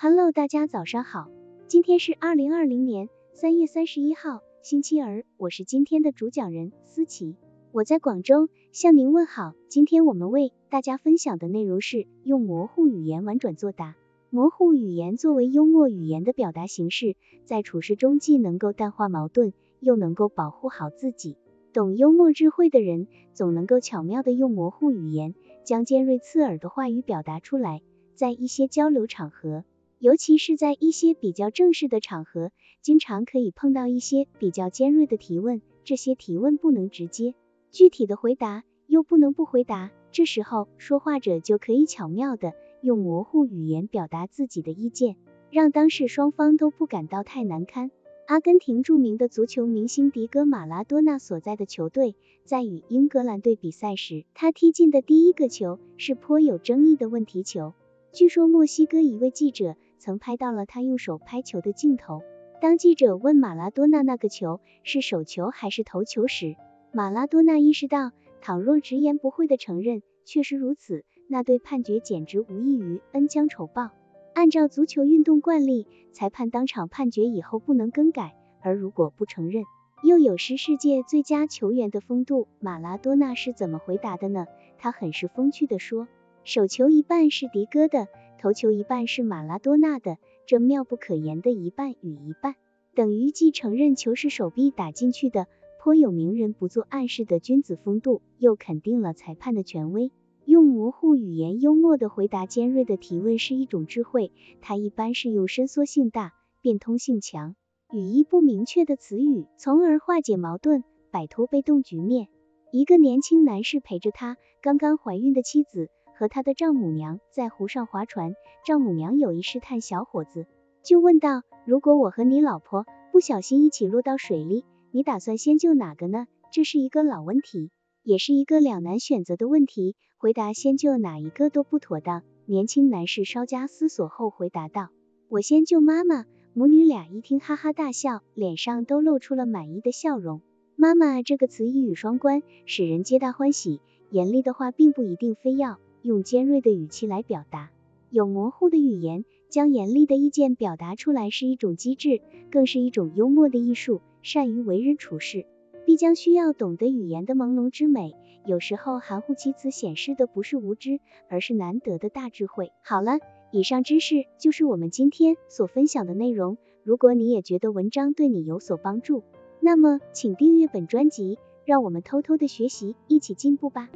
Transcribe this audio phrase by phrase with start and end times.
[0.00, 1.28] Hello，大家早上好，
[1.66, 7.34] 今天是二零二零年三月三十一号，星期二，我是今天的主讲人思琪，
[7.72, 9.54] 我在广州向您问好。
[9.66, 13.96] 今天我们为大家分享的内容是用模糊语言婉转作答。
[14.30, 21.36] 模糊语言作为幽默语言的表达形式，在处事中既能够淡化矛盾，又能够保护好自己。
[21.72, 25.34] 懂幽默智慧的人，总能够巧妙的用模糊语言，
[25.64, 27.82] 将尖锐刺耳的话语表达出来。
[28.14, 29.64] 在一些交流场合，
[30.00, 32.52] 尤其是在一些比较正式的场合，
[32.82, 37.34] 经常可以碰到一些比较尖锐的提问，这些提问不能直接、
[37.72, 45.16] 具体的回答，又不能不回答，这时候说话者就可以巧妙的用模糊语言表达自己的意见，
[45.50, 47.90] 让当事双方都不感到太难堪。
[48.28, 57.74] 阿根廷著名的足球明星迪戈马拉多纳所在的球队在与英格兰队比赛时，他踢进的第一个球是颇有争议的问题球。
[58.12, 59.74] 据说墨西哥一位记者。
[59.98, 62.22] 曾拍到了他用手拍球的镜头。
[62.60, 66.56] 当记者问马拉多纳那个球是手球还是头球时，
[66.92, 73.90] 马拉多纳意识到，倘若直言不讳的承认确实如此，那对判决简直无异于恩将仇报。
[74.34, 79.64] 按照足球运动惯例，裁判当场判决以后不能更改，而如果不承认，
[80.02, 82.46] 又有失世界最佳球员的风度。
[82.60, 84.46] 马拉多纳是怎么回答的呢？
[84.78, 86.06] 他很是风趣的说，
[86.44, 88.06] 手球一半是迪哥的。
[88.38, 92.54] 头球一半是马拉多纳的，这妙不可言的一半与一半，
[92.94, 95.48] 等于既承认球是手臂打进去的，
[95.80, 100.12] 颇有名人不做暗示的君子风度，又肯定了裁判的权威。
[100.44, 107.56] 用模糊语言幽默的回答尖锐的提问是一种智慧，它一般是用伸缩性大、变通性强、
[107.92, 112.28] 语义不明确的词语，从而化解矛盾，摆脱被动局面。
[112.70, 115.90] 一个年轻男士陪着他刚刚怀孕的妻子。
[116.18, 118.34] 和他的丈母娘在湖上划船，
[118.66, 120.48] 丈母娘有意试探小伙子，
[120.82, 127.70] 就问道：“如果我和你老婆不小心一起落到水里，你打算先救哪个呢？”这是一个老问题，
[128.02, 132.24] 也是一个两难选择的问题，回答先救哪一个都不妥当。
[132.46, 134.88] 年轻男士稍加思索后回答道
[135.30, 140.40] ：“我先救妈妈。”母女俩一听，哈哈大笑，脸上都露出了满意的笑容。
[140.74, 143.80] 妈妈这个词一语双关，使人皆大欢喜。
[144.10, 145.78] 严厉的话并不一定非要。
[146.08, 147.70] 用尖锐的语气来表达，
[148.08, 154.00] 有模糊的语言将严厉的意见表达出来是一种机智，更是一种幽默的艺术。
[154.22, 155.44] 善于为人处事，
[155.84, 158.14] 必将需要懂得语言的朦胧之美。
[158.46, 160.98] 有时候含糊其辞显示的不是无知，
[161.28, 162.72] 而是难得的大智慧。
[162.82, 163.18] 好了，
[163.52, 166.56] 以上知识就是我们今天所分享的内容。
[166.84, 169.24] 如果你也觉得文章对你有所帮助，
[169.60, 173.90] 那么请订阅本专辑，让我们偷偷的学习，一起进步吧。